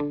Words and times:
Иди 0.00 0.06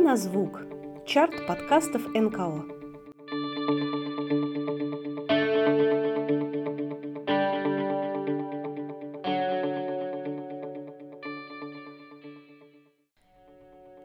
на 0.00 0.16
звук. 0.16 0.60
Чарт 1.06 1.46
подкастов 1.46 2.02
НКО. 2.14 2.64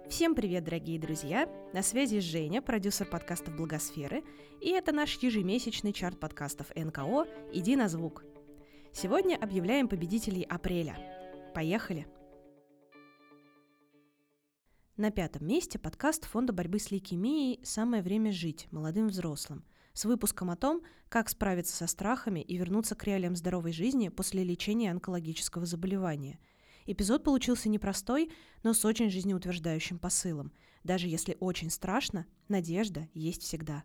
Всем 0.09 0.35
привет, 0.35 0.63
дорогие 0.63 0.99
друзья! 0.99 1.49
На 1.73 1.81
связи 1.81 2.19
Женя, 2.19 2.61
продюсер 2.61 3.07
подкастов 3.07 3.55
Благосферы, 3.55 4.21
и 4.61 4.69
это 4.69 4.91
наш 4.91 5.17
ежемесячный 5.17 5.91
чарт 5.91 6.19
подкастов 6.19 6.67
НКО 6.75 7.25
«Иди 7.51 7.75
на 7.75 7.89
звук». 7.89 8.23
Сегодня 8.95 9.35
объявляем 9.35 9.87
победителей 9.87 10.43
апреля. 10.43 10.95
Поехали! 11.55 12.07
На 14.97 15.09
пятом 15.09 15.47
месте 15.47 15.79
подкаст 15.79 16.25
Фонда 16.25 16.53
борьбы 16.53 16.77
с 16.77 16.91
лейкемией 16.91 17.59
«Самое 17.65 18.03
время 18.03 18.31
жить 18.31 18.67
молодым 18.69 19.07
взрослым» 19.07 19.65
с 19.93 20.05
выпуском 20.05 20.51
о 20.51 20.55
том, 20.55 20.83
как 21.09 21.29
справиться 21.29 21.75
со 21.75 21.87
страхами 21.87 22.39
и 22.39 22.55
вернуться 22.55 22.95
к 22.95 23.03
реалиям 23.03 23.35
здоровой 23.35 23.73
жизни 23.73 24.09
после 24.09 24.43
лечения 24.43 24.91
онкологического 24.91 25.65
заболевания– 25.65 26.39
Эпизод 26.85 27.23
получился 27.23 27.69
непростой, 27.69 28.29
но 28.61 28.73
с 28.73 28.83
очень 28.83 29.09
жизнеутверждающим 29.09 29.99
посылом. 29.99 30.51
Даже 30.83 31.07
если 31.07 31.37
очень 31.39 31.69
страшно, 31.69 32.25
надежда 32.49 33.07
есть 33.13 33.43
всегда 33.43 33.83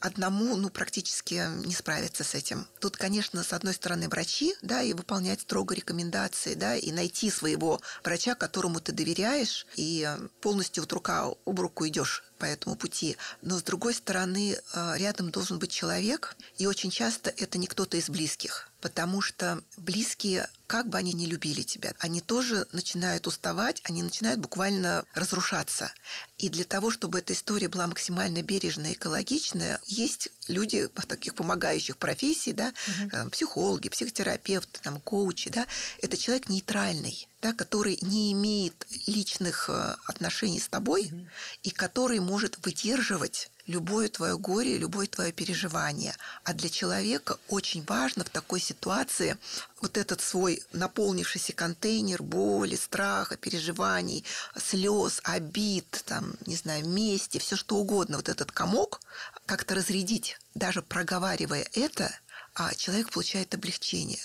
одному, 0.00 0.56
ну, 0.56 0.70
практически 0.70 1.48
не 1.64 1.74
справиться 1.74 2.24
с 2.24 2.34
этим. 2.34 2.66
Тут, 2.80 2.96
конечно, 2.96 3.42
с 3.42 3.52
одной 3.52 3.74
стороны 3.74 4.08
врачи, 4.08 4.54
да, 4.62 4.82
и 4.82 4.92
выполнять 4.92 5.40
строго 5.40 5.74
рекомендации, 5.74 6.54
да, 6.54 6.76
и 6.76 6.92
найти 6.92 7.30
своего 7.30 7.80
врача, 8.04 8.34
которому 8.34 8.80
ты 8.80 8.92
доверяешь, 8.92 9.66
и 9.76 10.08
полностью 10.40 10.82
вот 10.82 10.92
рука 10.92 11.26
об 11.44 11.60
руку 11.60 11.86
идешь 11.86 12.24
по 12.38 12.44
этому 12.44 12.76
пути. 12.76 13.16
Но 13.42 13.58
с 13.58 13.62
другой 13.62 13.94
стороны, 13.94 14.56
э, 14.56 14.94
рядом 14.96 15.30
должен 15.30 15.58
быть 15.58 15.70
человек, 15.70 16.36
и 16.56 16.66
очень 16.66 16.90
часто 16.90 17.30
это 17.36 17.58
не 17.58 17.66
кто-то 17.66 17.96
из 17.96 18.08
близких, 18.08 18.70
потому 18.80 19.20
что 19.20 19.62
близкие, 19.76 20.48
как 20.68 20.86
бы 20.88 20.98
они 20.98 21.14
ни 21.14 21.24
любили 21.24 21.62
тебя, 21.62 21.94
они 21.98 22.20
тоже 22.20 22.68
начинают 22.72 23.26
уставать, 23.26 23.80
они 23.84 24.02
начинают 24.02 24.38
буквально 24.38 25.04
разрушаться. 25.14 25.90
И 26.36 26.50
для 26.50 26.64
того, 26.64 26.90
чтобы 26.90 27.18
эта 27.18 27.32
история 27.32 27.68
была 27.68 27.86
максимально 27.86 28.42
бережная, 28.42 28.92
экологичная, 28.92 29.80
есть 29.86 30.28
люди 30.46 30.86
таких 31.08 31.34
помогающих 31.34 31.96
профессий, 31.96 32.52
да, 32.52 32.74
угу. 32.86 33.30
психологи, 33.30 33.88
психотерапевты, 33.88 34.78
там, 34.82 35.00
коучи, 35.00 35.50
да, 35.50 35.66
это 36.02 36.18
человек 36.18 36.50
нейтральный, 36.50 37.26
да, 37.40 37.54
который 37.54 37.98
не 38.02 38.32
имеет 38.32 38.86
личных 39.06 39.70
э, 39.70 39.96
отношений 40.04 40.60
с 40.60 40.68
тобой 40.68 41.06
угу. 41.06 41.26
и 41.62 41.70
который 41.70 42.20
может 42.20 42.58
выдерживать 42.64 43.50
любое 43.68 44.08
твое 44.08 44.36
горе, 44.36 44.76
любое 44.76 45.06
твое 45.06 45.30
переживание. 45.30 46.14
А 46.42 46.54
для 46.54 46.68
человека 46.68 47.38
очень 47.48 47.84
важно 47.84 48.24
в 48.24 48.30
такой 48.30 48.60
ситуации 48.60 49.36
вот 49.80 49.96
этот 49.96 50.20
свой 50.20 50.62
наполнившийся 50.72 51.52
контейнер 51.52 52.22
боли, 52.22 52.76
страха, 52.76 53.36
переживаний, 53.36 54.24
слез, 54.56 55.20
обид, 55.24 56.02
там, 56.06 56.34
не 56.46 56.56
знаю, 56.56 56.88
мести, 56.88 57.38
все 57.38 57.56
что 57.56 57.76
угодно, 57.76 58.16
вот 58.16 58.28
этот 58.28 58.52
комок 58.52 59.00
как-то 59.46 59.74
разрядить. 59.74 60.38
Даже 60.54 60.82
проговаривая 60.82 61.66
это, 61.72 62.10
а 62.54 62.74
человек 62.74 63.10
получает 63.10 63.54
облегчение. 63.54 64.20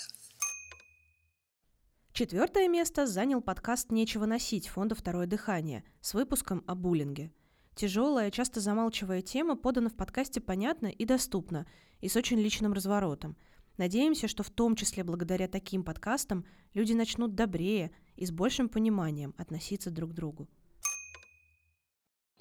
Четвертое 2.12 2.68
место 2.68 3.06
занял 3.06 3.40
подкаст 3.40 3.90
«Нечего 3.90 4.26
носить» 4.26 4.68
фонда 4.68 4.94
«Второе 4.94 5.26
дыхание» 5.26 5.84
с 6.00 6.14
выпуском 6.14 6.62
о 6.66 6.74
буллинге– 6.74 7.32
Тяжелая, 7.74 8.30
часто 8.30 8.60
замалчивая 8.60 9.20
тема 9.20 9.56
подана 9.56 9.88
в 9.88 9.94
подкасте 9.94 10.40
понятно 10.40 10.86
и 10.86 11.04
доступно, 11.04 11.66
и 12.00 12.08
с 12.08 12.14
очень 12.14 12.38
личным 12.38 12.72
разворотом. 12.72 13.36
Надеемся, 13.76 14.28
что 14.28 14.42
в 14.42 14.50
том 14.50 14.76
числе 14.76 15.02
благодаря 15.02 15.48
таким 15.48 15.82
подкастам 15.82 16.44
люди 16.74 16.92
начнут 16.92 17.34
добрее 17.34 17.90
и 18.16 18.24
с 18.24 18.30
большим 18.30 18.68
пониманием 18.68 19.34
относиться 19.36 19.90
друг 19.90 20.10
к 20.10 20.14
другу. 20.14 20.48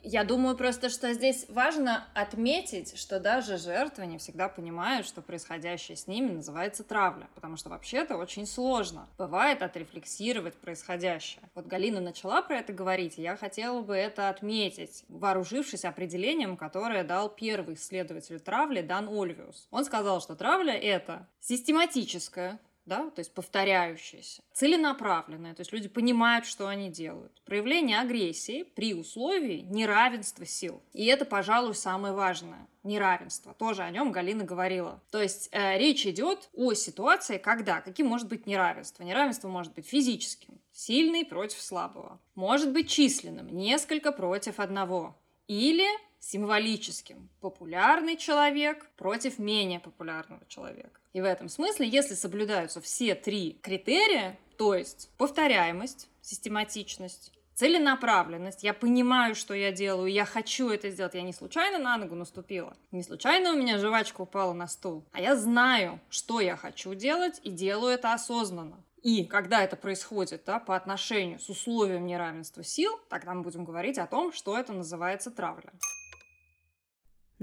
Я 0.06 0.25
думаю 0.25 0.58
просто, 0.58 0.90
что 0.90 1.14
здесь 1.14 1.46
важно 1.47 2.06
отметить, 2.14 3.00
что 3.00 3.22
даже 3.22 3.58
жертвы 3.58 4.06
не 4.06 4.18
всегда 4.18 4.50
понимают, 4.50 5.08
что 5.08 5.22
происходящее 5.22 5.96
с 5.96 6.08
ними 6.08 6.30
называется 6.30 6.84
травля, 6.84 7.30
потому 7.34 7.56
что 7.56 7.69
вообще-то 7.69 8.18
очень 8.18 8.46
сложно. 8.46 9.08
Бывает 9.18 9.62
отрефлексировать 9.62 10.56
происходящее. 10.56 11.50
Вот 11.56 11.68
Галина 11.68 12.02
начала 12.02 12.41
про 12.41 12.58
это 12.58 12.74
говорить, 12.74 13.18
и 13.18 13.22
я 13.22 13.38
хотела 13.38 13.81
бы 13.81 13.96
это 13.96 14.28
отметить, 14.28 15.06
вооружившись 15.08 15.86
определением, 15.86 16.58
которое 16.58 17.06
дал 17.06 17.30
первый 17.30 17.75
исследователь 17.75 18.41
травли 18.41 18.81
Дан 18.81 19.08
Ольвиус. 19.08 19.70
Он 19.72 19.85
сказал, 19.85 20.20
что 20.20 20.35
травля— 20.35 20.74
это 20.74 21.30
систематическое, 21.40 22.59
да, 22.85 23.09
то 23.09 23.19
есть 23.19 23.33
повторяющееся, 23.33 24.44
целенаправленное, 24.53 25.53
то 25.53 25.61
есть 25.61 25.71
люди 25.71 25.88
понимают, 25.88 26.45
что 26.45 26.67
они 26.67 26.89
делают. 26.89 27.41
Проявление 27.45 27.99
агрессии 27.99 28.63
при 28.63 28.94
условии 28.94 29.66
неравенства 29.69 30.45
сил. 30.45 30.81
И 30.93 31.05
это, 31.05 31.25
пожалуй, 31.25 31.75
самое 31.75 32.13
важное. 32.13 32.67
Неравенство. 32.83 33.53
Тоже 33.53 33.83
о 33.83 33.89
нем 33.91 34.11
Галина 34.11 34.43
говорила. 34.43 35.01
То 35.09 35.22
есть 35.22 35.47
э, 35.53 35.77
речь 35.77 36.05
идет 36.05 36.49
о 36.53 36.73
ситуации, 36.73 37.38
когда, 37.38 37.79
каким 37.79 38.07
может 38.07 38.27
быть 38.27 38.45
неравенство. 38.45 39.03
Неравенство 39.03 39.47
может 39.47 39.73
быть 39.73 39.88
физическим, 39.88 40.59
сильный 40.73 41.23
против 41.23 41.61
слабого. 41.61 42.19
Может 42.35 42.73
быть 42.73 42.89
численным, 42.89 43.47
несколько 43.47 44.11
против 44.11 44.59
одного. 44.59 45.17
Или 45.47 45.88
символическим. 46.23 47.29
Популярный 47.41 48.16
человек 48.16 48.88
против 48.95 49.39
менее 49.39 49.79
популярного 49.79 50.41
человека. 50.47 51.00
И 51.11 51.22
в 51.22 51.25
этом 51.25 51.50
смысле, 51.50 51.88
если 51.88 52.16
соблюдаются 52.16 52.81
все 52.81 53.13
три 53.13 53.59
критерия, 53.61 54.39
то 54.57 54.73
есть 54.73 55.09
повторяемость, 55.17 56.07
систематичность, 56.22 57.34
целенаправленность, 57.56 58.63
я 58.63 58.73
понимаю, 58.73 59.35
что 59.35 59.53
я 59.53 59.72
делаю, 59.72 60.11
я 60.11 60.25
хочу 60.25 60.69
это 60.69 60.89
сделать, 60.89 61.13
я 61.13 61.22
не 61.22 61.34
случайно 61.34 61.78
на 61.78 61.97
ногу 61.97 62.16
наступила, 62.16 62.75
не 62.91 63.03
случайно 63.03 63.51
у 63.51 63.57
меня 63.57 63.78
жвачка 63.78 64.22
упала 64.22 64.53
на 64.53 64.67
стул, 64.67 65.03
а 65.11 65.22
я 65.22 65.35
знаю, 65.35 66.00
что 66.09 66.40
я 66.40 66.55
хочу 66.55 66.95
делать 66.95 67.40
и 67.44 67.51
делаю 67.51 67.94
это 67.94 68.13
осознанно. 68.13 68.78
И 69.03 69.25
когда 69.25 69.61
это 69.61 69.75
происходит 69.75 70.44
да, 70.45 70.59
по 70.59 70.78
отношению 70.78 71.38
с 71.40 71.50
условием 71.50 72.07
неравенства 72.07 72.63
сил, 72.63 72.97
тогда 73.09 73.34
мы 73.34 73.41
будем 73.41 73.66
говорить 73.66 73.97
о 73.97 74.07
том, 74.07 74.31
что 74.31 74.57
это 74.57 74.72
называется 74.72 75.29
травля. 75.29 75.73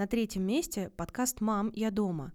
На 0.00 0.06
третьем 0.06 0.46
месте 0.46 0.88
подкаст 0.96 1.42
«Мам, 1.42 1.70
я 1.74 1.90
дома». 1.90 2.32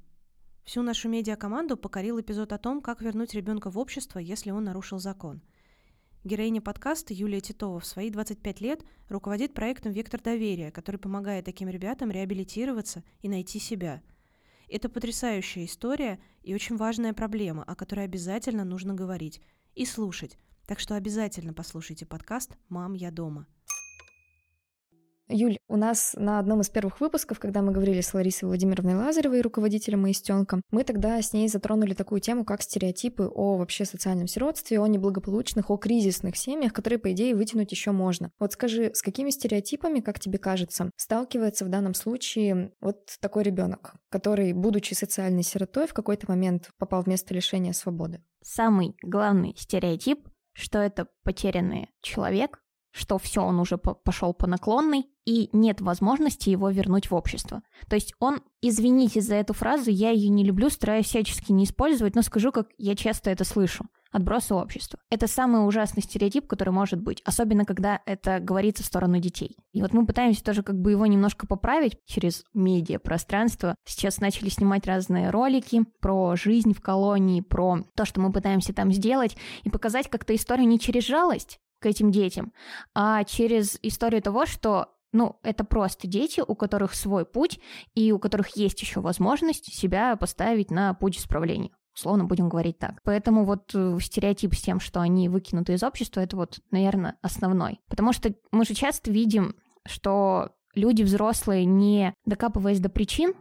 Всю 0.65 0.83
нашу 0.83 1.09
медиакоманду 1.09 1.77
покорил 1.77 2.21
эпизод 2.21 2.53
о 2.53 2.59
том, 2.59 2.79
как 2.79 3.01
вернуть 3.01 3.33
ребенка 3.33 3.71
в 3.71 3.79
общество, 3.79 4.19
если 4.19 4.51
он 4.51 4.65
нарушил 4.65 4.99
закон. 4.99 5.41
Героиня 6.23 6.61
подкаста 6.61 7.11
Юлия 7.11 7.41
Титова 7.41 7.79
в 7.79 7.85
свои 7.87 8.11
25 8.11 8.61
лет 8.61 8.85
руководит 9.09 9.55
проектом 9.55 9.93
«Вектор 9.93 10.21
доверия», 10.21 10.69
который 10.69 10.97
помогает 10.97 11.45
таким 11.45 11.67
ребятам 11.67 12.11
реабилитироваться 12.11 13.03
и 13.23 13.29
найти 13.29 13.57
себя. 13.57 14.03
Это 14.69 14.87
потрясающая 14.87 15.65
история 15.65 16.19
и 16.43 16.53
очень 16.53 16.77
важная 16.77 17.15
проблема, 17.15 17.63
о 17.63 17.73
которой 17.73 18.05
обязательно 18.05 18.63
нужно 18.63 18.93
говорить 18.93 19.41
и 19.73 19.87
слушать. 19.87 20.37
Так 20.67 20.79
что 20.79 20.93
обязательно 20.93 21.51
послушайте 21.51 22.05
подкаст 22.05 22.59
«Мам, 22.69 22.93
я 22.93 23.09
дома». 23.09 23.47
Юль, 25.27 25.57
у 25.67 25.75
нас 25.75 26.13
на 26.17 26.37
одном 26.37 26.61
из 26.61 26.69
первых 26.69 27.01
выпусков, 27.01 27.39
когда 27.39 27.63
мы 27.63 27.71
говорили 27.71 28.01
с 28.01 28.13
Ларисой 28.13 28.47
Владимировной 28.47 28.93
Лазаревой, 28.93 29.41
руководителем 29.41 30.03
Маистенка, 30.03 30.61
мы 30.69 30.83
тогда 30.83 31.19
с 31.19 31.33
ней 31.33 31.47
затронули 31.47 31.95
такую 31.95 32.21
тему, 32.21 32.45
как 32.45 32.61
стереотипы 32.61 33.31
о 33.33 33.57
вообще 33.57 33.85
социальном 33.85 34.27
сиротстве, 34.27 34.79
о 34.79 34.85
неблагополучных, 34.85 35.71
о 35.71 35.77
кризисных 35.77 36.37
семьях, 36.37 36.73
которые, 36.73 36.99
по 36.99 37.11
идее, 37.11 37.35
вытянуть 37.35 37.71
еще 37.71 37.89
можно. 37.89 38.31
Вот 38.37 38.53
скажи, 38.53 38.91
с 38.93 39.01
какими 39.01 39.31
стереотипами, 39.31 39.99
как 39.99 40.19
тебе 40.19 40.37
кажется, 40.37 40.91
сталкивается 40.95 41.65
в 41.65 41.69
данном 41.69 41.95
случае 41.95 42.71
вот 42.79 43.17
такой 43.19 43.41
ребенок, 43.41 43.95
который, 44.09 44.53
будучи 44.53 44.93
социальной 44.93 45.43
сиротой, 45.43 45.87
в 45.87 45.93
какой-то 45.95 46.27
момент 46.29 46.69
попал 46.77 47.01
в 47.01 47.07
место 47.07 47.33
лишения 47.33 47.73
свободы? 47.73 48.21
Самый 48.43 48.95
главный 49.01 49.55
стереотип, 49.57 50.19
что 50.53 50.77
это 50.77 51.07
потерянный 51.23 51.89
человек, 52.01 52.59
что 52.95 53.17
все, 53.17 53.41
он 53.41 53.59
уже 53.59 53.77
пошел 53.77 54.33
по 54.33 54.47
наклонной, 54.47 55.09
и 55.25 55.49
нет 55.51 55.81
возможности 55.81 56.49
его 56.49 56.69
вернуть 56.69 57.11
в 57.11 57.15
общество. 57.15 57.61
То 57.89 57.95
есть 57.95 58.13
он, 58.19 58.41
извините 58.61 59.21
за 59.21 59.35
эту 59.35 59.53
фразу, 59.53 59.91
я 59.91 60.11
ее 60.11 60.29
не 60.29 60.45
люблю, 60.45 60.69
стараюсь 60.69 61.07
всячески 61.07 61.51
не 61.51 61.65
использовать, 61.65 62.15
но 62.15 62.21
скажу, 62.21 62.51
как 62.51 62.67
я 62.77 62.95
часто 62.95 63.31
это 63.31 63.43
слышу. 63.43 63.85
отбросы 64.11 64.55
общества. 64.55 64.97
Это 65.09 65.27
самый 65.27 65.67
ужасный 65.67 66.01
стереотип, 66.01 66.47
который 66.47 66.69
может 66.69 67.01
быть, 67.01 67.21
особенно 67.25 67.65
когда 67.65 68.01
это 68.05 68.39
говорится 68.39 68.81
в 68.81 68.85
сторону 68.85 69.19
детей. 69.19 69.57
И 69.73 69.81
вот 69.81 69.91
мы 69.91 70.05
пытаемся 70.05 70.41
тоже 70.41 70.63
как 70.63 70.79
бы 70.79 70.91
его 70.91 71.05
немножко 71.05 71.45
поправить 71.47 71.97
через 72.05 72.45
медиа 72.53 72.99
пространство. 72.99 73.75
Сейчас 73.85 74.21
начали 74.21 74.47
снимать 74.47 74.87
разные 74.87 75.31
ролики 75.31 75.83
про 75.99 76.37
жизнь 76.37 76.73
в 76.73 76.79
колонии, 76.79 77.41
про 77.41 77.79
то, 77.93 78.05
что 78.05 78.21
мы 78.21 78.31
пытаемся 78.31 78.73
там 78.73 78.93
сделать, 78.93 79.35
и 79.63 79.69
показать 79.69 80.09
как-то 80.09 80.33
историю 80.33 80.69
не 80.69 80.79
через 80.79 81.03
жалость 81.03 81.59
к 81.79 81.85
этим 81.85 82.11
детям, 82.11 82.53
а 82.93 83.23
через 83.23 83.77
историю 83.81 84.21
того, 84.21 84.45
что 84.45 84.89
ну, 85.11 85.39
это 85.43 85.63
просто 85.63 86.07
дети, 86.07 86.43
у 86.45 86.55
которых 86.55 86.93
свой 86.93 87.25
путь, 87.25 87.59
и 87.93 88.11
у 88.11 88.19
которых 88.19 88.57
есть 88.57 88.81
еще 88.81 88.99
возможность 88.99 89.73
себя 89.73 90.15
поставить 90.17 90.71
на 90.71 90.93
путь 90.93 91.17
исправления. 91.17 91.71
Условно 91.95 92.25
будем 92.25 92.49
говорить 92.49 92.77
так. 92.77 93.01
Поэтому 93.03 93.45
вот 93.45 93.71
э, 93.73 93.97
стереотип 94.01 94.53
с 94.53 94.61
тем, 94.61 94.81
что 94.81 94.99
они 94.99 95.29
выкинуты 95.29 95.73
из 95.73 95.83
общества, 95.83 96.19
это 96.19 96.35
вот, 96.35 96.59
наверное, 96.69 97.17
основной. 97.21 97.79
Потому 97.87 98.11
что 98.11 98.35
мы 98.51 98.65
же 98.65 98.73
часто 98.73 99.09
видим, 99.09 99.55
что 99.85 100.49
люди 100.73 101.03
взрослые, 101.03 101.63
не 101.63 102.13
докапываясь 102.25 102.81
до 102.81 102.89
причин, 102.89 103.33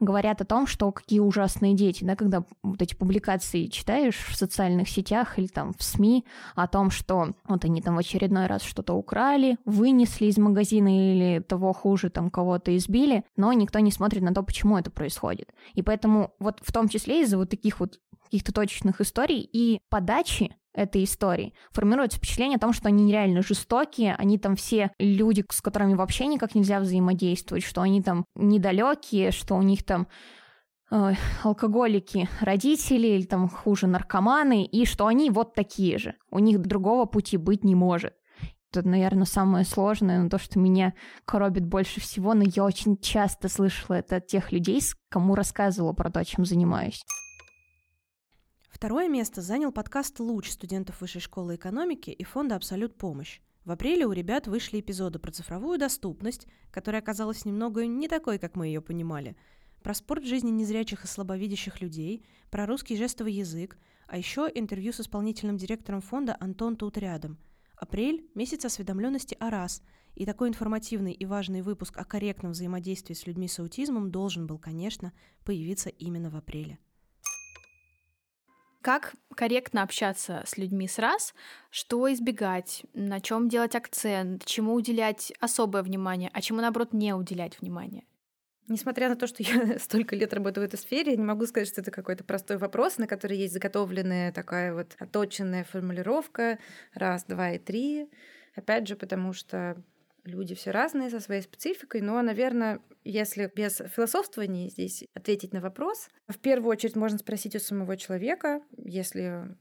говорят 0.00 0.40
о 0.40 0.44
том, 0.44 0.66
что 0.66 0.90
какие 0.92 1.20
ужасные 1.20 1.74
дети, 1.74 2.04
да, 2.04 2.16
когда 2.16 2.44
вот 2.62 2.80
эти 2.80 2.94
публикации 2.94 3.66
читаешь 3.66 4.16
в 4.16 4.36
социальных 4.36 4.88
сетях 4.88 5.38
или 5.38 5.46
там 5.46 5.72
в 5.76 5.82
СМИ 5.82 6.24
о 6.54 6.66
том, 6.66 6.90
что 6.90 7.34
вот 7.46 7.64
они 7.64 7.82
там 7.82 7.96
в 7.96 7.98
очередной 7.98 8.46
раз 8.46 8.62
что-то 8.62 8.94
украли, 8.94 9.58
вынесли 9.64 10.26
из 10.26 10.38
магазина 10.38 10.88
или 10.88 11.40
того 11.40 11.72
хуже, 11.72 12.10
там 12.10 12.30
кого-то 12.30 12.76
избили, 12.76 13.24
но 13.36 13.52
никто 13.52 13.78
не 13.78 13.90
смотрит 13.90 14.22
на 14.22 14.34
то, 14.34 14.42
почему 14.42 14.78
это 14.78 14.90
происходит. 14.90 15.52
И 15.74 15.82
поэтому 15.82 16.34
вот 16.38 16.60
в 16.62 16.72
том 16.72 16.88
числе 16.88 17.22
из-за 17.22 17.38
вот 17.38 17.50
таких 17.50 17.80
вот 17.80 17.98
каких-то 18.24 18.52
точечных 18.52 19.00
историй 19.00 19.48
и 19.52 19.80
подачи 19.88 20.54
этой 20.78 21.04
истории, 21.04 21.54
формируется 21.72 22.18
впечатление 22.18 22.56
о 22.56 22.60
том, 22.60 22.72
что 22.72 22.88
они 22.88 23.04
нереально 23.04 23.42
жестокие, 23.42 24.14
они 24.14 24.38
там 24.38 24.54
все 24.56 24.92
люди, 24.98 25.44
с 25.50 25.60
которыми 25.60 25.94
вообще 25.94 26.26
никак 26.26 26.54
нельзя 26.54 26.80
взаимодействовать, 26.80 27.64
что 27.64 27.82
они 27.82 28.00
там 28.02 28.24
недалекие, 28.36 29.32
что 29.32 29.56
у 29.56 29.62
них 29.62 29.84
там 29.84 30.06
э, 30.90 31.12
алкоголики 31.42 32.28
родители 32.40 33.08
или 33.08 33.24
там 33.24 33.48
хуже 33.48 33.86
наркоманы, 33.86 34.64
и 34.64 34.86
что 34.86 35.06
они 35.06 35.30
вот 35.30 35.54
такие 35.54 35.98
же. 35.98 36.14
У 36.30 36.38
них 36.38 36.60
другого 36.60 37.06
пути 37.06 37.36
быть 37.36 37.64
не 37.64 37.74
может. 37.74 38.14
Это, 38.70 38.86
наверное, 38.86 39.24
самое 39.24 39.64
сложное, 39.64 40.22
но 40.22 40.28
то, 40.28 40.38
что 40.38 40.58
меня 40.58 40.92
коробит 41.24 41.64
больше 41.64 42.00
всего, 42.00 42.34
но 42.34 42.44
я 42.44 42.64
очень 42.64 42.98
часто 42.98 43.48
слышала 43.48 43.96
это 43.96 44.16
от 44.16 44.26
тех 44.26 44.52
людей, 44.52 44.80
кому 45.08 45.34
рассказывала 45.34 45.94
про 45.94 46.10
то, 46.10 46.22
чем 46.24 46.44
занимаюсь. 46.44 47.02
Второе 48.68 49.08
место 49.08 49.40
занял 49.40 49.72
подкаст 49.72 50.20
«Луч» 50.20 50.50
студентов 50.50 51.00
Высшей 51.00 51.20
школы 51.20 51.56
экономики 51.56 52.10
и 52.10 52.22
фонда 52.22 52.54
«Абсолют 52.54 52.96
помощь». 52.96 53.40
В 53.64 53.70
апреле 53.70 54.06
у 54.06 54.12
ребят 54.12 54.46
вышли 54.46 54.80
эпизоды 54.80 55.18
про 55.18 55.32
цифровую 55.32 55.78
доступность, 55.78 56.46
которая 56.70 57.02
оказалась 57.02 57.44
немного 57.44 57.86
не 57.86 58.08
такой, 58.08 58.38
как 58.38 58.56
мы 58.56 58.66
ее 58.66 58.80
понимали, 58.80 59.36
про 59.82 59.94
спорт 59.94 60.24
жизни 60.24 60.50
незрячих 60.50 61.04
и 61.04 61.06
слабовидящих 61.06 61.80
людей, 61.80 62.24
про 62.50 62.66
русский 62.66 62.96
жестовый 62.96 63.32
язык, 63.32 63.78
а 64.06 64.16
еще 64.16 64.50
интервью 64.54 64.92
с 64.92 65.00
исполнительным 65.00 65.56
директором 65.56 66.00
фонда 66.00 66.36
Антон 66.38 66.76
тут 66.76 66.98
рядом. 66.98 67.38
Апрель– 67.74 68.28
месяц 68.34 68.64
осведомленности 68.64 69.36
о 69.40 69.50
РАС, 69.50 69.82
и 70.14 70.26
такой 70.26 70.48
информативный 70.48 71.12
и 71.12 71.24
важный 71.26 71.62
выпуск 71.62 71.96
о 71.96 72.04
корректном 72.04 72.52
взаимодействии 72.52 73.14
с 73.14 73.26
людьми 73.26 73.48
с 73.48 73.58
аутизмом 73.58 74.10
должен 74.10 74.46
был, 74.46 74.58
конечно, 74.58 75.12
появиться 75.44 75.88
именно 75.88 76.28
в 76.28 76.36
апреле 76.36 76.78
как 78.82 79.14
корректно 79.34 79.82
общаться 79.82 80.42
с 80.46 80.56
людьми 80.56 80.88
с 80.88 80.98
раз, 80.98 81.34
что 81.70 82.12
избегать, 82.12 82.84
на 82.94 83.20
чем 83.20 83.48
делать 83.48 83.74
акцент, 83.74 84.44
чему 84.44 84.74
уделять 84.74 85.32
особое 85.40 85.82
внимание, 85.82 86.30
а 86.32 86.40
чему, 86.40 86.60
наоборот, 86.60 86.92
не 86.92 87.12
уделять 87.14 87.60
внимание. 87.60 88.04
Несмотря 88.68 89.08
на 89.08 89.16
то, 89.16 89.26
что 89.26 89.42
я 89.42 89.78
столько 89.80 90.14
лет 90.14 90.32
работаю 90.34 90.64
в 90.64 90.68
этой 90.68 90.78
сфере, 90.78 91.12
я 91.12 91.16
не 91.16 91.24
могу 91.24 91.46
сказать, 91.46 91.68
что 91.68 91.80
это 91.80 91.90
какой-то 91.90 92.22
простой 92.22 92.58
вопрос, 92.58 92.98
на 92.98 93.06
который 93.06 93.38
есть 93.38 93.54
заготовленная 93.54 94.30
такая 94.32 94.74
вот 94.74 94.94
оточенная 94.98 95.64
формулировка 95.64 96.58
раз, 96.92 97.24
два 97.24 97.52
и 97.52 97.58
три. 97.58 98.10
Опять 98.54 98.86
же, 98.86 98.96
потому 98.96 99.32
что 99.32 99.82
люди 100.24 100.54
все 100.54 100.70
разные 100.70 101.10
со 101.10 101.20
своей 101.20 101.42
спецификой, 101.42 102.00
но, 102.00 102.20
наверное, 102.22 102.80
если 103.04 103.50
без 103.54 103.82
философствования 103.94 104.68
здесь 104.68 105.04
ответить 105.14 105.52
на 105.52 105.60
вопрос, 105.60 106.08
в 106.28 106.38
первую 106.38 106.70
очередь 106.70 106.96
можно 106.96 107.18
спросить 107.18 107.56
у 107.56 107.58
самого 107.58 107.96
человека, 107.96 108.60
если 108.76 109.56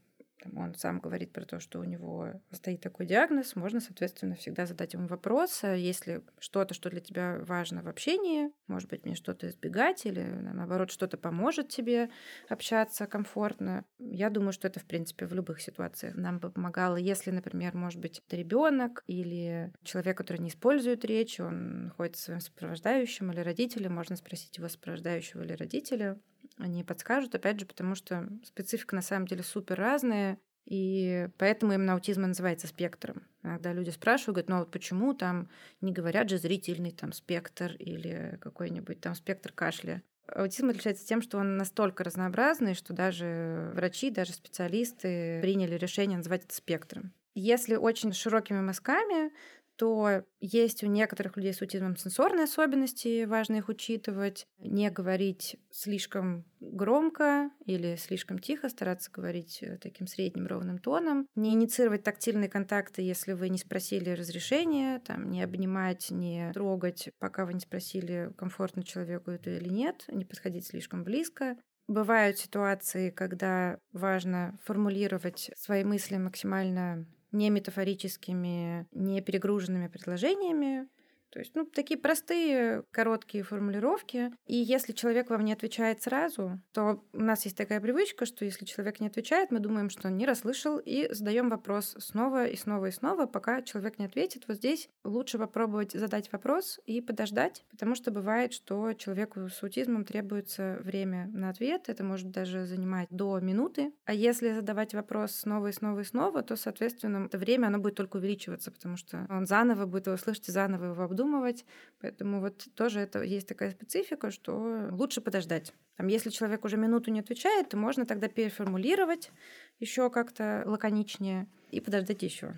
он 0.56 0.76
сам 0.76 1.00
говорит 1.00 1.32
про 1.32 1.46
то, 1.46 1.60
что 1.60 1.80
у 1.80 1.84
него 1.84 2.34
стоит 2.52 2.82
такой 2.82 3.06
диагноз, 3.06 3.56
можно, 3.56 3.80
соответственно, 3.80 4.36
всегда 4.36 4.66
задать 4.66 4.94
ему 4.94 5.08
вопрос, 5.08 5.64
а 5.64 5.76
если 5.76 6.22
что-то, 6.40 6.74
что 6.74 6.90
для 6.90 7.00
тебя 7.00 7.40
важно 7.42 7.82
в 7.82 7.88
общении, 7.88 8.52
может 8.68 8.90
быть, 8.90 9.06
мне 9.06 9.16
что-то 9.16 9.48
избегать 9.48 10.06
или, 10.06 10.22
наоборот, 10.22 10.92
что-то 10.92 11.18
поможет 11.18 11.70
тебе 11.70 12.10
общаться 12.50 13.08
комфортно. 13.08 13.86
Я 14.00 14.30
думаю, 14.30 14.52
что 14.52 14.68
это, 14.68 14.80
в 14.80 14.86
принципе, 14.86 15.26
в 15.26 15.34
любых 15.34 15.62
ситуациях 15.62 16.16
нам 16.16 16.40
бы 16.40 16.50
помогало. 16.50 16.98
Если, 16.98 17.32
например, 17.32 17.76
может 17.76 18.00
быть, 18.00 18.22
это 18.26 18.36
ребенок 18.36 19.04
или 19.08 19.74
человек, 19.84 20.18
который 20.18 20.40
не 20.40 20.50
использует 20.50 21.06
речь, 21.06 21.40
он 21.40 21.86
находится 21.86 22.24
своим 22.24 22.42
сопровождающим 22.42 23.32
или 23.32 23.40
родителем, 23.40 23.94
можно 23.94 24.16
спросить 24.16 24.58
его 24.58 24.70
сопровождающего 24.70 25.44
или 25.44 25.54
родителя, 25.54 26.20
они 26.58 26.84
подскажут, 26.84 27.36
опять 27.36 27.60
же, 27.60 27.66
потому 27.66 27.96
что 27.96 28.28
специфика 28.44 28.96
на 28.96 29.02
самом 29.02 29.28
деле 29.28 29.44
супер 29.44 29.78
разная, 29.78 30.38
и 30.66 31.30
поэтому 31.38 31.74
именно 31.74 31.94
аутизм 31.94 32.24
называется 32.24 32.68
спектром. 32.68 33.24
Когда 33.42 33.72
люди 33.72 33.90
спрашивают, 33.90 34.36
говорят, 34.36 34.50
ну 34.50 34.56
а 34.58 34.60
вот 34.60 34.72
почему 34.72 35.14
там 35.14 35.50
не 35.80 35.94
говорят 35.94 36.30
же 36.30 36.38
зрительный 36.38 36.92
там 36.92 37.14
спектр 37.14 37.74
или 37.80 38.38
какой-нибудь 38.42 39.00
там 39.00 39.16
спектр 39.16 39.54
кашля. 39.54 40.04
Аутизм 40.28 40.70
отличается 40.70 41.08
тем, 41.08 41.22
что 41.22 41.38
он 41.38 41.56
настолько 41.56 42.04
разнообразный, 42.04 42.74
что 42.74 42.94
даже 42.94 43.72
врачи, 43.76 44.12
даже 44.12 44.34
специалисты 44.34 45.40
приняли 45.42 45.76
решение 45.76 46.18
называть 46.18 46.44
это 46.44 46.54
спектром. 46.54 47.14
Если 47.34 47.76
очень 47.76 48.12
широкими 48.12 48.60
мазками, 48.60 49.32
то 49.78 50.24
есть 50.40 50.84
у 50.84 50.88
некоторых 50.88 51.38
людей 51.38 51.54
с 51.54 51.62
аутизмом 51.62 51.96
сенсорные 51.96 52.46
особенности, 52.46 53.26
важно 53.26 53.58
их 53.58 53.70
учитывать, 53.70 54.48
не 54.58 54.90
говорить 54.90 55.58
слишком 55.72 56.46
громко 56.60 57.52
или 57.66 57.96
слишком 57.96 58.40
тихо, 58.40 58.70
стараться 58.70 59.12
говорить 59.12 59.60
э, 59.62 59.78
таким 59.78 60.08
средним 60.08 60.48
ровным 60.48 60.80
тоном, 60.80 61.28
не 61.36 61.54
инициировать 61.54 62.04
тактильные 62.04 62.50
контакты, 62.50 63.04
если 63.04 63.34
вы 63.34 63.50
не 63.50 63.60
спросили 63.60 64.10
разрешения, 64.10 65.00
там, 65.00 65.30
не 65.30 65.44
обнимать, 65.44 66.10
не 66.10 66.52
трогать, 66.54 67.10
пока 67.20 67.46
вы 67.46 67.54
не 67.54 67.60
спросили, 67.60 68.32
комфортно 68.38 68.84
человеку 68.84 69.30
это 69.30 69.52
или 69.52 69.70
нет, 69.70 70.06
не 70.08 70.26
подходить 70.26 70.66
слишком 70.66 71.04
близко, 71.04 71.56
Бывают 71.88 72.38
ситуации, 72.38 73.12
когда 73.12 73.80
важно 73.94 74.60
формулировать 74.66 75.52
свои 75.56 75.86
мысли 75.86 76.18
максимально 76.18 77.08
не 77.32 77.50
метафорическими, 77.50 78.88
не 78.92 79.22
перегруженными 79.22 79.88
предложениями, 79.88 80.88
то 81.30 81.40
есть, 81.40 81.56
ну, 81.56 81.66
такие 81.66 82.00
простые, 82.00 82.84
короткие 82.92 83.44
формулировки. 83.44 84.32
И 84.46 84.56
если 84.56 84.94
человек 84.94 85.30
вам 85.30 85.44
не 85.44 85.54
отвечает 85.54 86.02
сразу, 86.02 86.60
то 86.72 87.04
у 87.14 87.22
нас 87.22 87.46
есть 87.46 87.58
такая 87.58 87.82
привычка, 87.82 88.26
что 88.26 88.46
если 88.46 88.66
человек 88.66 89.00
не 89.00 89.08
отвечает, 89.08 89.52
мы 89.52 89.60
думаем, 89.60 89.90
что 89.90 90.08
он 90.08 90.18
не 90.18 90.26
расслышал, 90.26 90.78
и 90.78 91.08
задаем 91.12 91.50
вопрос 91.50 91.96
снова 92.00 92.46
и 92.46 92.56
снова 92.56 92.88
и 92.88 92.92
снова, 92.92 93.26
пока 93.26 93.62
человек 93.62 94.00
не 94.00 94.06
ответит. 94.06 94.46
Вот 94.48 94.58
здесь 94.58 94.90
лучше 95.04 95.38
попробовать 95.38 95.94
задать 95.94 96.32
вопрос 96.32 96.80
и 96.86 97.02
подождать, 97.02 97.66
потому 97.70 97.96
что 97.96 98.12
бывает, 98.12 98.54
что 98.54 98.94
человеку 98.94 99.50
с 99.50 99.62
аутизмом 99.62 100.06
требуется 100.06 100.80
время 100.82 101.28
на 101.34 101.50
ответ. 101.50 101.90
Это 101.90 102.04
может 102.04 102.32
даже 102.32 102.66
занимать 102.66 103.08
до 103.10 103.40
минуты. 103.40 103.94
А 104.06 104.14
если 104.14 104.54
задавать 104.54 104.94
вопрос 104.94 105.34
снова 105.34 105.68
и 105.68 105.72
снова 105.72 106.00
и 106.00 106.04
снова, 106.04 106.42
то, 106.44 106.56
соответственно, 106.56 107.26
это 107.26 107.38
время 107.38 107.68
оно 107.68 107.80
будет 107.80 107.96
только 107.96 108.18
увеличиваться, 108.18 108.72
потому 108.72 108.98
что 108.98 109.26
он 109.30 109.46
заново 109.46 109.86
будет 109.86 110.08
его 110.08 110.18
слышать 110.18 110.48
заново 110.48 110.86
его 110.86 110.96
обдумывать. 111.18 111.66
Поэтому 112.00 112.40
вот 112.40 112.68
тоже 112.76 113.00
это 113.00 113.22
есть 113.24 113.48
такая 113.48 113.72
специфика, 113.72 114.32
что 114.32 114.90
лучше 114.92 115.22
подождать. 115.22 115.74
Там, 115.98 116.08
если 116.08 116.30
человек 116.30 116.64
уже 116.64 116.78
минуту 116.78 117.12
не 117.12 117.22
отвечает, 117.22 117.70
то 117.70 117.78
можно 117.78 118.06
тогда 118.06 118.28
переформулировать 118.28 119.32
еще 119.80 120.10
как-то 120.10 120.64
лаконичнее 120.66 121.48
и 121.72 121.80
подождать 121.80 122.22
еще. 122.22 122.54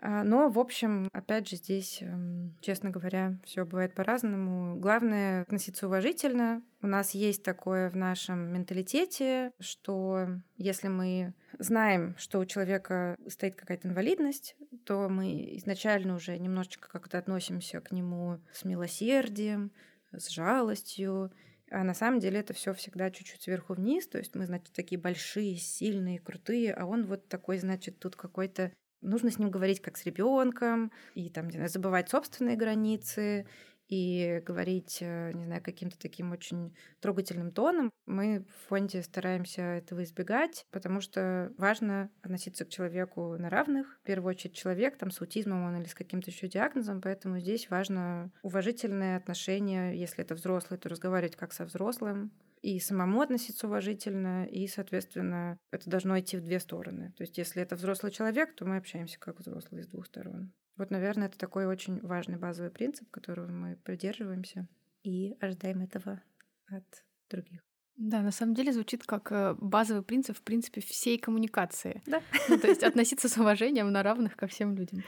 А, 0.00 0.24
но, 0.24 0.48
в 0.50 0.58
общем, 0.58 1.08
опять 1.12 1.48
же, 1.48 1.56
здесь, 1.56 2.02
эм, 2.02 2.54
честно 2.60 2.90
говоря, 2.90 3.38
все 3.44 3.64
бывает 3.64 3.94
по-разному. 3.94 4.76
Главное 4.78 5.42
относиться 5.42 5.86
уважительно. 5.86 6.62
У 6.82 6.86
нас 6.86 7.12
есть 7.12 7.42
такое 7.42 7.88
в 7.90 7.96
нашем 7.96 8.52
менталитете, 8.52 9.52
что 9.58 10.28
если 10.58 10.88
мы 10.88 11.32
знаем, 11.58 12.14
что 12.18 12.40
у 12.40 12.44
человека 12.44 13.16
стоит 13.28 13.56
какая-то 13.56 13.88
инвалидность, 13.88 14.54
то 14.84 15.08
мы 15.08 15.56
изначально 15.56 16.14
уже 16.14 16.38
немножечко 16.38 16.88
как-то 16.90 17.16
относимся 17.16 17.80
к 17.80 17.90
нему 17.90 18.38
с 18.52 18.64
милосердием, 18.64 19.72
с 20.12 20.28
жалостью, 20.28 21.32
А 21.70 21.82
на 21.82 21.94
самом 21.94 22.20
деле 22.20 22.40
это 22.40 22.54
все 22.54 22.72
всегда 22.74 23.10
чуть-чуть 23.10 23.42
сверху 23.42 23.74
вниз. 23.74 24.06
То 24.06 24.18
есть 24.18 24.34
мы, 24.34 24.46
значит, 24.46 24.72
такие 24.72 25.00
большие, 25.00 25.56
сильные, 25.56 26.20
крутые, 26.20 26.72
а 26.74 26.84
он 26.84 27.06
вот 27.06 27.28
такой, 27.28 27.58
значит, 27.58 27.98
тут 27.98 28.14
какой-то 28.14 28.72
Нужно 29.06 29.30
с 29.30 29.38
ним 29.38 29.50
говорить 29.50 29.80
как 29.80 29.96
с 29.96 30.04
ребенком 30.04 30.92
и 31.14 31.30
там, 31.30 31.46
не 31.46 31.52
знаю, 31.52 31.68
забывать 31.68 32.10
собственные 32.10 32.56
границы 32.56 33.46
и 33.88 34.42
говорить, 34.44 34.98
э, 35.00 35.32
не 35.32 35.44
знаю, 35.44 35.62
каким-то 35.62 35.98
таким 35.98 36.32
очень 36.32 36.74
трогательным 37.00 37.52
тоном. 37.52 37.90
Мы 38.06 38.44
в 38.48 38.68
фонде 38.68 39.02
стараемся 39.02 39.62
этого 39.62 40.02
избегать, 40.02 40.66
потому 40.70 41.00
что 41.00 41.52
важно 41.56 42.10
относиться 42.22 42.64
к 42.64 42.68
человеку 42.68 43.36
на 43.36 43.50
равных. 43.50 43.98
В 44.02 44.06
первую 44.06 44.30
очередь 44.30 44.54
человек 44.54 44.96
там 44.96 45.10
с 45.10 45.20
аутизмом 45.20 45.64
он 45.64 45.76
или 45.76 45.88
с 45.88 45.94
каким-то 45.94 46.30
еще 46.30 46.48
диагнозом, 46.48 47.00
поэтому 47.00 47.38
здесь 47.38 47.70
важно 47.70 48.30
уважительное 48.42 49.16
отношение. 49.16 49.98
Если 49.98 50.24
это 50.24 50.34
взрослый, 50.34 50.78
то 50.78 50.88
разговаривать 50.88 51.36
как 51.36 51.52
со 51.52 51.64
взрослым, 51.64 52.32
и 52.62 52.80
самому 52.80 53.20
относиться 53.20 53.68
уважительно, 53.68 54.44
и, 54.46 54.66
соответственно, 54.66 55.56
это 55.70 55.88
должно 55.88 56.18
идти 56.18 56.36
в 56.36 56.42
две 56.42 56.58
стороны. 56.58 57.12
То 57.16 57.22
есть, 57.22 57.38
если 57.38 57.62
это 57.62 57.76
взрослый 57.76 58.10
человек, 58.10 58.56
то 58.56 58.64
мы 58.64 58.78
общаемся 58.78 59.20
как 59.20 59.38
взрослые 59.38 59.84
с 59.84 59.86
двух 59.86 60.06
сторон. 60.06 60.52
Вот, 60.76 60.90
наверное, 60.90 61.28
это 61.28 61.38
такой 61.38 61.66
очень 61.66 62.00
важный 62.00 62.36
базовый 62.36 62.70
принцип, 62.70 63.10
которого 63.10 63.46
мы 63.46 63.76
придерживаемся 63.76 64.68
и 65.02 65.36
ожидаем 65.40 65.80
этого 65.80 66.22
от 66.68 66.84
других. 67.30 67.62
Да, 67.96 68.20
на 68.20 68.30
самом 68.30 68.54
деле 68.54 68.72
звучит 68.72 69.06
как 69.06 69.32
э, 69.32 69.54
базовый 69.58 70.02
принцип, 70.02 70.36
в 70.36 70.42
принципе, 70.42 70.82
всей 70.82 71.18
коммуникации. 71.18 72.02
Да. 72.06 72.20
Ну, 72.48 72.58
то 72.58 72.68
есть 72.68 72.82
относиться 72.82 73.28
с 73.28 73.38
уважением 73.38 73.90
на 73.90 74.02
равных 74.02 74.36
ко 74.36 74.46
всем 74.46 74.74
людям, 74.74 75.02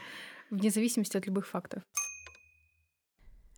вне 0.49 0.71
зависимости 0.71 1.15
от 1.15 1.27
любых 1.27 1.47
фактов. 1.47 1.83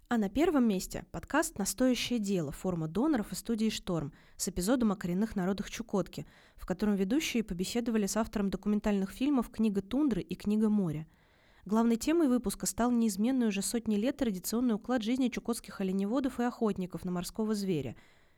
А 0.10 0.18
на 0.18 0.28
первом 0.28 0.68
месте 0.68 1.06
подкаст 1.12 1.58
«Настоящее 1.58 2.20
дело» 2.20 2.52
форма 2.52 2.90
доноров 2.90 3.32
и 3.32 3.36
студии 3.36 3.70
«Шторм» 3.70 4.12
с 4.36 4.50
эпизодом 4.50 4.92
о 4.92 4.98
коренных 4.98 5.38
народах 5.38 5.70
Чукотки, 5.70 6.26
в 6.58 6.66
котором 6.66 6.96
ведущие 6.96 7.46
побеседовали 7.46 8.08
с 8.08 8.18
автором 8.18 8.50
документальных 8.50 9.12
фильмов 9.12 9.50
«Книга 9.50 9.82
тундры» 9.82 10.22
и 10.22 10.36
«Книга 10.36 10.68
моря». 10.68 11.08
Главной 11.66 11.98
темой 11.98 12.28
выпуска 12.28 12.66
стал 12.66 12.92
неизменный 12.92 13.48
уже 13.48 13.62
сотни 13.62 13.96
лет 13.96 14.18
традиционный 14.18 14.76
уклад 14.76 15.04
жизни 15.04 15.30
чукотских 15.30 15.82
оленеводов 15.82 16.40
и 16.40 16.44
охотников 16.44 17.06
на 17.06 17.12
морского 17.12 17.54
зверя, 17.54 17.96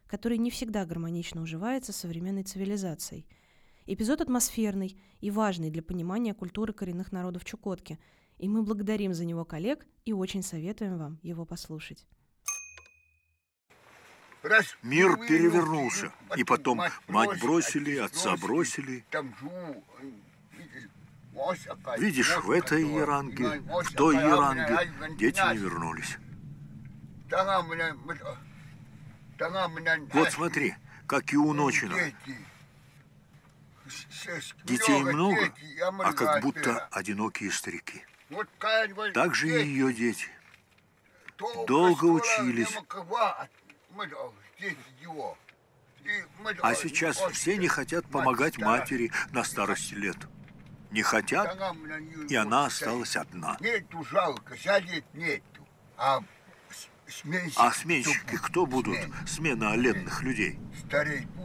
который 0.07 0.37
не 0.37 0.51
всегда 0.51 0.85
гармонично 0.85 1.41
уживается 1.41 1.93
с 1.93 1.97
современной 1.97 2.43
цивилизацией. 2.43 3.25
Эпизод 3.85 4.21
атмосферный 4.21 4.97
и 5.19 5.31
важный 5.31 5.69
для 5.69 5.83
понимания 5.83 6.33
культуры 6.33 6.73
коренных 6.73 7.11
народов 7.11 7.45
Чукотки– 7.45 7.99
и 8.43 8.47
мы 8.47 8.63
благодарим 8.63 9.13
за 9.13 9.25
него 9.25 9.45
коллег 9.45 9.85
и 10.05 10.13
очень 10.13 10.43
советуем 10.43 10.97
вам 10.97 11.19
его 11.21 11.45
послушать. 11.45 12.05
Мир 14.81 15.15
перевернулся, 15.15 16.11
и 16.35 16.43
потом 16.43 16.81
мать 17.07 17.39
бросили, 17.39 17.95
отца 17.95 18.35
бросили. 18.35 19.05
Видишь, 21.97 22.37
в 22.37 22.51
этой 22.51 22.87
Яранге, 22.87 23.61
в 23.61 23.93
той 23.93 24.15
Яранге 24.15 24.91
дети 25.17 25.41
не 25.51 25.57
вернулись. 25.57 26.17
Вот 30.13 30.31
смотри, 30.31 30.75
как 31.07 31.33
и 31.33 31.37
у 31.37 31.53
Ночина. 31.53 31.95
Детей 34.63 35.03
много, 35.03 35.53
а 35.99 36.13
как 36.13 36.41
будто 36.41 36.87
одинокие 36.91 37.51
старики. 37.51 38.05
Так 39.13 39.35
же 39.35 39.47
и 39.47 39.67
ее 39.67 39.93
дети. 39.93 40.27
Долго 41.67 42.05
учились. 42.05 42.77
А 46.61 46.75
сейчас 46.75 47.17
все 47.31 47.57
не 47.57 47.67
хотят 47.67 48.05
помогать 48.05 48.57
матери 48.57 49.11
на 49.31 49.43
старости 49.43 49.93
лет. 49.95 50.17
Не 50.93 51.01
хотят, 51.01 51.57
и 52.29 52.35
она 52.35 52.67
осталась 52.67 53.15
одна. 53.15 53.57
Нету 53.59 54.03
жалко, 54.05 54.57
сядет 54.57 55.03
нету. 55.13 55.67
А 55.97 56.19
сменщики, 57.07 57.59
а 57.59 57.71
сменщики 57.71 58.37
кто 58.37 58.65
будут? 58.65 58.97
Смена 59.27 59.71
оленных 59.71 60.23
людей. 60.23 60.59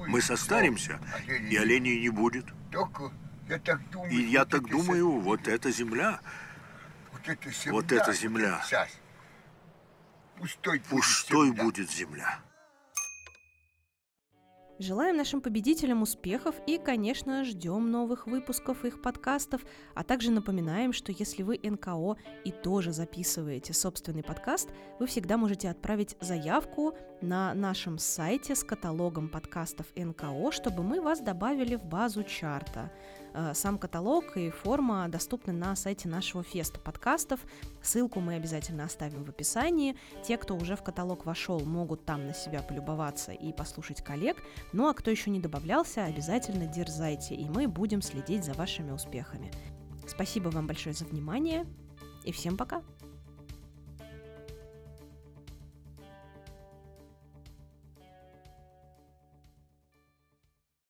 Мы 0.07 0.21
состаримся, 0.23 1.01
и 1.27 1.57
оленей 1.57 2.01
не 2.01 2.11
будет. 2.11 2.47
И 4.11 4.17
я 4.23 4.45
так 4.45 4.69
думаю, 4.69 5.11
вот 5.11 5.49
эта 5.49 5.71
земля 5.71 6.21
вот 7.67 7.93
эта 7.93 8.13
земля. 8.13 8.63
Пустой 10.89 11.53
будет 11.53 11.91
земля. 11.91 12.39
Желаем 14.81 15.17
нашим 15.17 15.41
победителям 15.41 16.03
успехов 16.03 16.55
и, 16.69 16.79
конечно, 16.79 17.45
ждем 17.45 17.91
новых 17.91 18.29
выпусков 18.29 18.85
их 18.85 19.03
подкастов, 19.03 19.63
а 19.97 20.05
также 20.05 20.31
напоминаем, 20.31 20.93
что 20.93 21.11
если 21.11 21.43
вы 21.43 21.59
НКО 21.61 22.17
и 22.45 22.53
тоже 22.53 22.93
записываете 22.93 23.73
собственный 23.73 24.23
подкаст, 24.23 24.71
вы 25.01 25.09
всегда 25.09 25.37
можете 25.37 25.69
отправить 25.69 26.17
заявку 26.21 26.95
на 27.21 27.55
нашем 27.55 27.99
сайте 27.99 28.55
с 28.55 28.63
каталогом 28.63 29.29
подкастов 29.29 29.87
НКО, 29.97 30.53
чтобы 30.53 30.85
мы 30.85 31.01
вас 31.01 31.19
добавили 31.19 31.75
в 31.75 31.85
базу 31.85 32.23
чарта. 32.23 32.93
Э, 33.35 33.53
сам 33.55 33.79
каталог 33.79 34.37
и 34.37 34.51
форма 34.51 35.09
доступны 35.09 35.53
на 35.53 35.77
сайте 35.77 36.09
нашего 36.09 36.43
феста 36.43 36.81
подкастов. 36.81 37.41
Ссылку 37.83 38.21
мы 38.21 38.35
обязательно 38.35 38.85
оставим 38.85 39.25
в 39.25 39.29
описании. 39.29 39.97
Те, 40.23 40.37
кто 40.37 40.57
уже 40.57 40.77
в 40.77 40.83
каталог 40.83 41.27
вошел, 41.27 41.61
могут 41.61 42.05
там 42.05 42.27
на 42.27 42.35
себя 42.35 42.63
полюбоваться 42.63 43.33
и 43.33 43.53
послушать 43.53 44.03
коллег. 44.03 44.43
Ну 44.73 44.89
а 44.89 44.95
кто 44.95 45.11
еще 45.11 45.31
не 45.31 45.41
добавлялся, 45.41 46.05
обязательно 46.05 46.67
дерзайте, 46.67 47.35
и 47.35 47.49
мы 47.49 47.69
будем 47.69 48.03
следить 48.03 48.45
за 48.45 48.55
вашими 48.55 48.91
успехами. 48.91 49.51
Спасибо 50.07 50.49
вам 50.49 50.67
большое 50.67 50.95
за 50.95 51.05
внимание, 51.05 51.67
и 52.25 52.33
всем 52.33 52.57
пока! 52.57 52.83